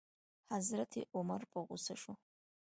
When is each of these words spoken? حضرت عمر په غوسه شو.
حضرت 0.53 0.93
عمر 1.15 1.41
په 1.51 1.57
غوسه 1.67 1.95
شو. 2.01 2.13